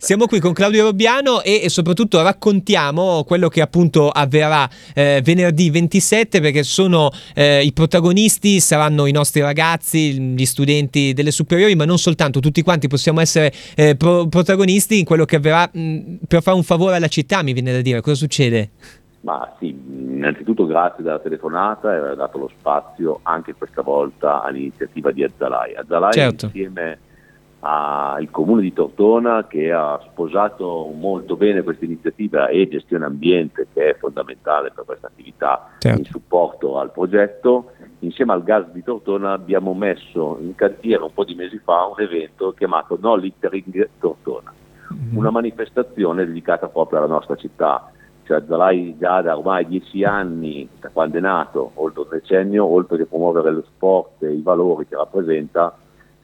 Siamo 0.00 0.26
qui 0.26 0.38
con 0.38 0.52
Claudio 0.52 0.84
Robbiano 0.84 1.42
e, 1.42 1.60
e 1.64 1.68
soprattutto 1.68 2.22
raccontiamo 2.22 3.24
quello 3.24 3.48
che 3.48 3.60
appunto 3.60 4.10
avverrà 4.10 4.68
eh, 4.94 5.20
venerdì 5.24 5.70
27 5.70 6.40
perché 6.40 6.62
sono 6.62 7.10
eh, 7.34 7.64
i 7.64 7.72
protagonisti, 7.72 8.60
saranno 8.60 9.06
i 9.06 9.12
nostri 9.12 9.40
ragazzi, 9.40 10.20
gli 10.20 10.46
studenti 10.46 11.12
delle 11.14 11.32
superiori, 11.32 11.74
ma 11.74 11.84
non 11.84 11.98
soltanto, 11.98 12.38
tutti 12.38 12.62
quanti 12.62 12.86
possiamo 12.86 13.20
essere 13.20 13.52
eh, 13.74 13.96
pro- 13.96 14.28
protagonisti 14.28 15.00
in 15.00 15.04
quello 15.04 15.24
che 15.24 15.34
avverrà 15.34 15.68
mh, 15.70 16.18
per 16.28 16.42
fare 16.42 16.56
un 16.56 16.62
favore 16.62 16.94
alla 16.94 17.08
città, 17.08 17.42
mi 17.42 17.52
viene 17.52 17.72
da 17.72 17.80
dire. 17.80 18.00
Cosa 18.00 18.14
succede? 18.14 18.70
Ma 19.22 19.52
sì, 19.58 19.66
innanzitutto 19.68 20.64
grazie 20.64 21.02
della 21.02 21.18
telefonata 21.18 21.92
e 21.92 21.96
aver 21.96 22.14
dato 22.14 22.38
lo 22.38 22.50
spazio 22.56 23.18
anche 23.24 23.52
questa 23.54 23.82
volta 23.82 24.44
all'iniziativa 24.44 25.10
di 25.10 25.24
Azzalai. 25.24 25.74
Azzalai 25.74 26.12
certo. 26.12 26.44
insieme 26.46 26.98
al 27.60 28.30
comune 28.30 28.62
di 28.62 28.72
Tortona 28.72 29.46
che 29.48 29.72
ha 29.72 30.00
sposato 30.04 30.92
molto 30.94 31.36
bene 31.36 31.62
questa 31.62 31.84
iniziativa 31.84 32.48
e 32.48 32.68
gestione 32.68 33.04
ambiente 33.04 33.66
che 33.72 33.90
è 33.90 33.96
fondamentale 33.96 34.70
per 34.72 34.84
questa 34.84 35.08
attività 35.08 35.70
certo. 35.78 35.98
in 35.98 36.04
supporto 36.04 36.78
al 36.78 36.92
progetto. 36.92 37.72
Insieme 38.00 38.32
al 38.32 38.44
gas 38.44 38.66
di 38.70 38.84
Tortona 38.84 39.32
abbiamo 39.32 39.74
messo 39.74 40.38
in 40.40 40.54
cantiere 40.54 41.02
un 41.02 41.12
po' 41.12 41.24
di 41.24 41.34
mesi 41.34 41.58
fa 41.58 41.84
un 41.86 42.00
evento 42.00 42.52
chiamato 42.52 42.96
No 43.00 43.16
Littering 43.16 43.88
Tortona, 43.98 44.52
mm-hmm. 44.94 45.16
una 45.16 45.30
manifestazione 45.30 46.24
dedicata 46.24 46.68
proprio 46.68 46.98
alla 46.98 47.08
nostra 47.08 47.34
città. 47.34 47.90
Cioè 48.22 48.42
Zalai 48.46 48.94
già 48.98 49.22
da 49.22 49.36
ormai 49.36 49.66
dieci 49.66 50.04
anni, 50.04 50.68
da 50.78 50.90
quando 50.90 51.16
è 51.16 51.20
nato, 51.20 51.72
oltre 51.74 52.02
un 52.02 52.08
decennio, 52.10 52.66
oltre 52.66 52.98
che 52.98 53.06
promuovere 53.06 53.50
lo 53.50 53.64
sport 53.66 54.22
e 54.22 54.32
i 54.32 54.42
valori 54.42 54.86
che 54.86 54.96
rappresenta, 54.96 55.74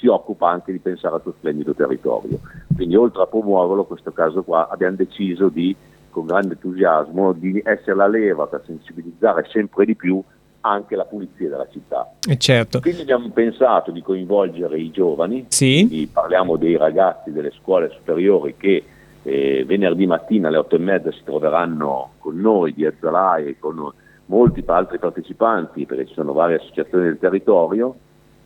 si 0.00 0.06
occupa 0.06 0.48
anche 0.48 0.72
di 0.72 0.78
pensare 0.78 1.14
al 1.14 1.22
suo 1.22 1.34
splendido 1.36 1.74
territorio. 1.74 2.40
Quindi 2.74 2.96
oltre 2.96 3.22
a 3.22 3.26
promuoverlo, 3.26 3.82
in 3.82 3.86
questo 3.86 4.12
caso 4.12 4.42
qua, 4.42 4.68
abbiamo 4.70 4.96
deciso 4.96 5.48
di, 5.48 5.76
con 6.08 6.26
grande 6.26 6.54
entusiasmo, 6.54 7.32
di 7.32 7.60
essere 7.64 7.94
la 7.94 8.08
leva 8.08 8.46
per 8.46 8.62
sensibilizzare 8.64 9.46
sempre 9.50 9.84
di 9.84 9.94
più 9.94 10.22
anche 10.62 10.96
la 10.96 11.04
pulizia 11.04 11.48
della 11.48 11.68
città. 11.70 12.10
Eh 12.28 12.36
certo. 12.36 12.80
Quindi 12.80 13.02
abbiamo 13.02 13.28
pensato 13.30 13.90
di 13.90 14.02
coinvolgere 14.02 14.78
i 14.78 14.90
giovani, 14.90 15.46
sì. 15.48 16.08
parliamo 16.12 16.56
dei 16.56 16.76
ragazzi 16.76 17.30
delle 17.30 17.52
scuole 17.52 17.90
superiori 17.90 18.56
che 18.56 18.84
eh, 19.22 19.64
venerdì 19.66 20.06
mattina 20.06 20.48
alle 20.48 20.58
otto 20.58 20.76
e 20.76 20.78
mezza 20.78 21.12
si 21.12 21.20
troveranno 21.24 22.12
con 22.18 22.38
noi 22.38 22.72
di 22.72 22.86
Azzalai 22.86 23.48
e 23.48 23.58
con 23.58 23.92
molti 24.26 24.62
altri 24.66 24.98
partecipanti, 24.98 25.86
perché 25.86 26.06
ci 26.06 26.14
sono 26.14 26.32
varie 26.32 26.56
associazioni 26.56 27.04
del 27.04 27.18
territorio, 27.18 27.94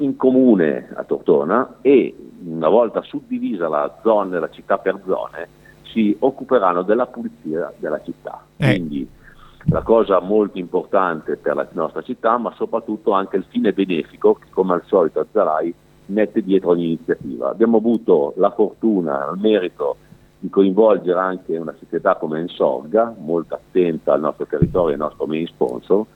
in 0.00 0.16
comune 0.16 0.90
a 0.94 1.04
Tortona 1.04 1.76
e 1.80 2.14
una 2.44 2.68
volta 2.68 3.02
suddivisa 3.02 3.68
la 3.68 3.98
zona 4.02 4.38
la 4.38 4.50
città 4.50 4.78
per 4.78 5.00
zone 5.06 5.48
si 5.92 6.16
occuperanno 6.18 6.82
della 6.82 7.06
pulizia 7.06 7.72
della 7.78 8.00
città. 8.02 8.44
Eh. 8.56 8.70
Quindi 8.70 9.08
la 9.64 9.82
cosa 9.82 10.20
molto 10.20 10.58
importante 10.58 11.36
per 11.36 11.54
la 11.54 11.68
nostra 11.72 12.02
città, 12.02 12.38
ma 12.38 12.52
soprattutto 12.56 13.12
anche 13.12 13.36
il 13.36 13.44
fine 13.48 13.72
benefico 13.72 14.34
che 14.34 14.46
come 14.50 14.74
al 14.74 14.82
solito 14.86 15.20
Azzarai 15.20 15.74
mette 16.06 16.42
dietro 16.42 16.70
ogni 16.70 16.86
iniziativa. 16.86 17.50
Abbiamo 17.50 17.76
avuto 17.76 18.32
la 18.36 18.50
fortuna, 18.50 19.30
il 19.32 19.40
merito 19.40 19.96
di 20.38 20.48
coinvolgere 20.48 21.18
anche 21.18 21.56
una 21.58 21.74
società 21.78 22.16
come 22.16 22.40
Ensorga, 22.40 23.14
molto 23.18 23.54
attenta 23.54 24.14
al 24.14 24.20
nostro 24.20 24.46
territorio 24.46 24.90
e 24.90 24.92
al 24.94 25.00
nostro 25.00 25.26
main 25.26 25.46
sponsor, 25.46 26.06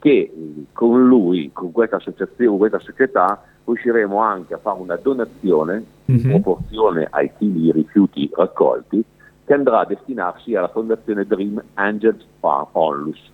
che 0.00 0.32
con 0.72 1.06
lui, 1.06 1.50
con 1.52 1.70
questa 1.70 1.96
associazione, 1.96 2.48
con 2.48 2.58
questa 2.58 2.80
società, 2.80 3.44
riusciremo 3.64 4.18
anche 4.18 4.54
a 4.54 4.58
fare 4.58 4.80
una 4.80 4.96
donazione 4.96 5.84
in 6.06 6.14
mm-hmm. 6.14 6.30
proporzione 6.30 7.06
ai 7.10 7.30
chili 7.38 7.60
di 7.60 7.72
rifiuti 7.72 8.28
raccolti 8.34 9.04
che 9.44 9.54
andrà 9.54 9.80
a 9.80 9.84
destinarsi 9.84 10.54
alla 10.54 10.68
fondazione 10.68 11.26
Dream 11.26 11.62
Angels 11.74 12.24
Farm 12.40 12.68
Onlus. 12.72 13.30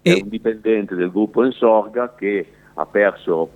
È 0.00 0.12
un 0.12 0.28
dipendente 0.28 0.94
del 0.94 1.10
gruppo 1.10 1.42
Ensorga 1.42 2.14
che 2.14 2.46
ha 2.74 2.86
perso 2.86 3.48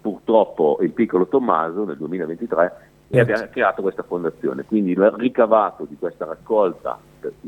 purtroppo 0.00 0.78
il 0.82 0.90
piccolo 0.92 1.26
Tommaso 1.26 1.84
nel 1.84 1.96
2023 1.96 2.72
e 3.08 3.20
abbiamo 3.20 3.46
creato 3.50 3.82
questa 3.82 4.02
fondazione. 4.02 4.64
Quindi 4.64 4.90
il 4.92 5.14
ricavato 5.16 5.86
di 5.88 5.96
questa 5.98 6.26
raccolta, 6.26 6.98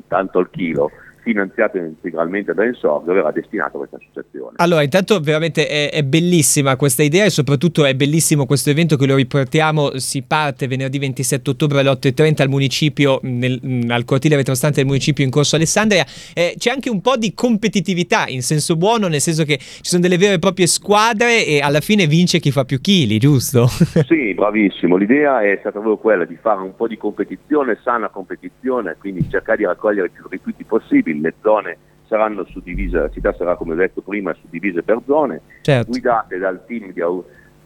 tanto 0.08 0.38
al 0.38 0.50
chilo, 0.50 0.90
finanziato 1.22 1.78
integralmente 1.78 2.54
da 2.54 2.64
Ensorg, 2.64 3.06
verrà 3.06 3.30
destinato 3.30 3.76
a 3.76 3.86
questa 3.86 3.96
associazione. 3.96 4.54
Allora, 4.56 4.82
intanto 4.82 5.20
veramente 5.20 5.66
è, 5.66 5.90
è, 5.90 6.02
bellissima 6.02 6.76
questa 6.76 7.02
idea 7.02 7.24
e 7.24 7.30
soprattutto 7.30 7.84
è 7.84 7.94
bellissimo 7.94 8.46
questo 8.46 8.70
evento 8.70 8.96
che 8.96 9.06
lo 9.06 9.16
riportiamo, 9.16 9.98
si 9.98 10.22
parte 10.22 10.66
venerdì 10.66 10.98
27 10.98 11.50
ottobre 11.50 11.80
alle 11.80 11.90
8.30 11.90 12.42
al 12.42 12.48
municipio, 12.48 13.18
nel, 13.22 13.86
al 13.88 14.04
cortile 14.04 14.36
retrostante 14.36 14.76
del 14.76 14.86
municipio 14.86 15.24
in 15.24 15.30
Corso 15.30 15.56
Alessandria. 15.56 16.04
Eh, 16.34 16.54
c'è 16.56 16.70
anche 16.70 16.90
un 16.90 17.00
po' 17.00 17.16
di 17.16 17.34
competitività 17.34 18.26
in 18.26 18.42
senso 18.42 18.76
buono, 18.76 19.08
nel 19.08 19.20
senso 19.20 19.44
che 19.44 19.58
ci 19.58 19.90
sono 19.90 20.02
delle 20.02 20.16
vere 20.16 20.34
e 20.34 20.38
proprie 20.38 20.66
squadre 20.66 21.44
e 21.46 21.60
alla 21.60 21.80
fine 21.80 22.06
vince 22.06 22.38
chi 22.38 22.50
fa 22.50 22.64
più 22.64 22.80
chili, 22.80 23.18
giusto? 23.18 23.66
sì, 24.08 24.34
bravissimo. 24.34 24.96
L'idea 24.96 25.42
è 25.42 25.56
stata 25.60 25.78
proprio 25.78 25.96
quella 25.96 26.24
di 26.24 26.36
fare 26.40 26.60
un 26.60 26.74
po' 26.74 26.86
di 26.86 26.96
competizione, 26.96 27.78
sana 27.82 28.08
competizione, 28.08 28.96
quindi 28.98 29.28
cercare 29.28 29.58
di 29.58 29.64
raccogliere 29.64 30.08
più 30.10 30.26
rifiuti 30.28 30.64
possibili 30.64 31.09
possibili, 31.10 31.20
le 31.20 31.34
zone 31.42 31.76
saranno 32.06 32.44
suddivise, 32.44 32.98
la 32.98 33.10
città 33.10 33.32
sarà 33.34 33.56
come 33.56 33.74
ho 33.74 33.76
detto 33.76 34.00
prima 34.00 34.34
suddivisa 34.34 34.82
per 34.82 35.00
zone, 35.06 35.42
certo. 35.62 35.90
guidate 35.90 36.38
dal 36.38 36.64
team 36.66 36.92
di, 36.92 37.02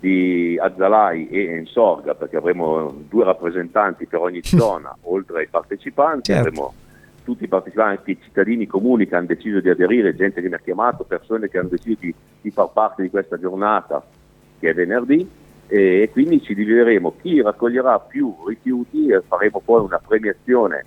di 0.00 0.58
Azzalai 0.60 1.28
e 1.28 1.44
Ensorga, 1.54 2.14
perché 2.14 2.36
avremo 2.36 2.94
due 3.08 3.24
rappresentanti 3.24 4.06
per 4.06 4.20
ogni 4.20 4.40
zona, 4.44 4.94
oltre 5.02 5.40
ai 5.40 5.48
partecipanti, 5.48 6.32
certo. 6.32 6.48
avremo 6.48 6.74
tutti 7.24 7.44
i 7.44 7.48
partecipanti, 7.48 8.10
i 8.10 8.18
cittadini 8.22 8.66
comuni 8.66 9.06
che 9.06 9.14
hanno 9.14 9.26
deciso 9.26 9.60
di 9.60 9.70
aderire, 9.70 10.14
gente 10.14 10.42
che 10.42 10.48
mi 10.48 10.54
ha 10.54 10.60
chiamato, 10.62 11.04
persone 11.04 11.48
che 11.48 11.58
hanno 11.58 11.70
deciso 11.70 11.96
di, 12.00 12.14
di 12.42 12.50
far 12.50 12.68
parte 12.70 13.02
di 13.02 13.08
questa 13.08 13.38
giornata 13.38 14.04
che 14.58 14.68
è 14.68 14.74
venerdì 14.74 15.26
e 15.66 16.10
quindi 16.12 16.42
ci 16.42 16.54
divideremo 16.54 17.14
chi 17.22 17.40
raccoglierà 17.40 17.98
più 17.98 18.34
rifiuti 18.46 19.06
e 19.08 19.22
faremo 19.26 19.62
poi 19.64 19.82
una 19.82 19.98
premiazione 20.06 20.84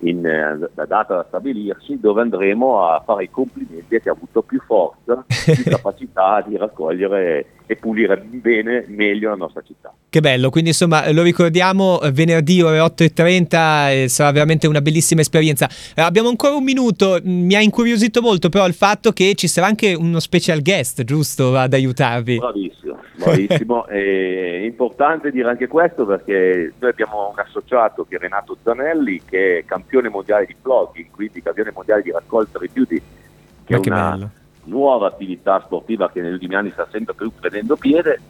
in, 0.00 0.24
eh, 0.24 0.70
la 0.74 0.84
data 0.84 1.14
da 1.14 1.24
stabilirsi 1.26 1.98
dove 1.98 2.20
andremo 2.20 2.86
a 2.86 3.02
fare 3.04 3.24
i 3.24 3.30
complimenti 3.30 3.96
a 3.96 4.00
chi 4.00 4.08
ha 4.08 4.12
avuto 4.12 4.42
più 4.42 4.60
forza, 4.60 5.24
più 5.26 5.64
capacità 5.64 6.42
di 6.46 6.56
raccogliere 6.56 7.46
e 7.68 7.76
pulire 7.76 8.16
bene, 8.16 8.86
meglio 8.88 9.28
la 9.28 9.36
nostra 9.36 9.62
città. 9.64 9.92
Che 10.08 10.20
bello, 10.20 10.48
quindi 10.48 10.70
insomma 10.70 11.12
lo 11.12 11.22
ricordiamo 11.22 12.00
venerdì 12.10 12.62
ore 12.62 12.78
8.30, 12.78 13.90
eh, 13.90 14.08
sarà 14.08 14.32
veramente 14.32 14.66
una 14.66 14.80
bellissima 14.80 15.20
esperienza. 15.20 15.68
Eh, 15.94 16.00
abbiamo 16.00 16.30
ancora 16.30 16.54
un 16.54 16.64
minuto, 16.64 17.20
mi 17.24 17.54
ha 17.54 17.60
incuriosito 17.60 18.22
molto 18.22 18.48
però 18.48 18.66
il 18.66 18.72
fatto 18.72 19.12
che 19.12 19.34
ci 19.34 19.48
sarà 19.48 19.66
anche 19.66 19.92
uno 19.92 20.18
special 20.18 20.62
guest, 20.62 21.04
giusto, 21.04 21.54
ad 21.54 21.74
aiutarvi? 21.74 22.38
Bravissimo, 22.38 22.98
bravissimo. 23.16 23.86
è 23.86 24.62
importante 24.64 25.30
dire 25.30 25.50
anche 25.50 25.66
questo 25.66 26.06
perché 26.06 26.72
noi 26.78 26.90
abbiamo 26.90 27.30
un 27.34 27.38
associato 27.38 28.06
che 28.08 28.16
è 28.16 28.18
Renato 28.18 28.56
Zanelli 28.62 29.20
che 29.28 29.58
è 29.58 29.64
campione 29.66 30.08
mondiale 30.08 30.46
di 30.46 30.56
vlogging, 30.62 31.10
quindi 31.10 31.42
campione 31.42 31.70
mondiale 31.74 32.00
di 32.00 32.10
raccolta 32.10 32.58
rifiuti, 32.58 32.96
che 32.96 33.74
Ma 33.74 33.82
è 33.82 33.88
una 33.88 34.10
bello. 34.10 34.30
Nuova 34.68 35.08
attività 35.08 35.60
sportiva 35.64 36.10
che 36.10 36.20
negli 36.20 36.34
ultimi 36.34 36.54
anni 36.54 36.70
sta 36.70 36.86
sempre 36.90 37.14
più 37.14 37.32
prendendo 37.32 37.76
piede 37.76 38.20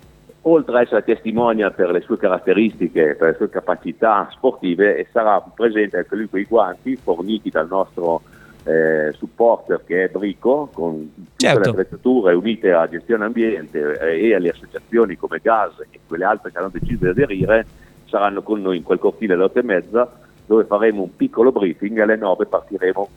oltre 0.43 0.79
a 0.79 0.81
essere 0.81 1.05
testimonia 1.05 1.71
per 1.71 1.91
le 1.91 2.01
sue 2.01 2.17
caratteristiche, 2.17 3.17
per 3.17 3.31
le 3.31 3.35
sue 3.37 3.51
capacità 3.51 4.29
sportive, 4.33 4.97
e 4.97 5.07
sarà 5.13 5.41
presente 5.41 5.99
anche 5.99 6.17
lui 6.17 6.29
con 6.29 6.41
i 6.41 6.45
guanti 6.45 6.97
forniti 6.97 7.51
dal 7.51 7.69
nostro 7.69 8.23
eh, 8.65 9.13
supporter 9.13 9.83
che 9.85 10.05
è 10.05 10.09
Brico, 10.09 10.69
con 10.73 11.13
tutte 11.15 11.31
certo. 11.37 11.61
le 11.61 11.69
attrezzature 11.71 12.35
unite 12.35 12.71
alla 12.71 12.89
gestione 12.89 13.25
ambiente 13.25 13.99
eh, 14.01 14.29
e 14.29 14.35
alle 14.35 14.51
associazioni 14.51 15.17
come 15.17 15.41
Gas 15.43 15.81
e 15.91 16.01
quelle 16.07 16.25
altre 16.25 16.51
che 16.51 16.59
hanno 16.59 16.71
deciso 16.71 17.05
di 17.05 17.11
aderire, 17.11 17.67
saranno 18.07 18.43
con 18.43 18.63
noi 18.63 18.79
in 18.79 18.83
quel 18.83 18.99
cortile 18.99 19.35
alle 19.35 19.45
8 19.45 19.59
e 19.59 19.63
mezza, 19.63 20.11
dove 20.47 20.65
faremo 20.65 21.03
un 21.03 21.15
piccolo 21.15 21.53
briefing 21.53 21.99
e 21.99 22.03
alle 22.03 22.17
9 22.17 22.47
partiremo 22.47 23.09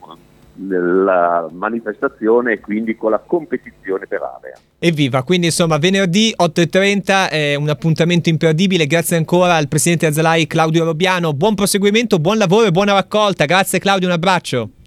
nella 0.62 1.48
manifestazione 1.52 2.54
e 2.54 2.60
quindi 2.60 2.96
con 2.96 3.12
la 3.12 3.20
competizione 3.20 4.08
per 4.08 4.22
area. 4.22 4.58
Evviva, 4.80 5.24
quindi 5.24 5.48
insomma 5.48 5.78
venerdì 5.78 6.34
8.30 6.38 7.30
è 7.30 7.56
un 7.56 7.70
appuntamento 7.70 8.30
imperdibile, 8.30 8.88
grazie 8.88 9.18
ancora 9.18 9.56
al 9.56 9.68
presidente 9.68 10.08
Azzalai 10.08 10.48
Claudio 10.48 10.84
Robiano, 10.84 11.34
buon 11.34 11.56
proseguimento, 11.56 12.20
buon 12.20 12.38
lavoro 12.38 12.66
e 12.66 12.72
buona 12.72 12.94
raccolta, 12.94 13.46
grazie 13.46 13.80
Claudio, 13.80 14.08
un 14.08 14.14
abbraccio. 14.14 14.72